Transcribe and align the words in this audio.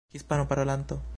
hispanparolanto 0.09 1.01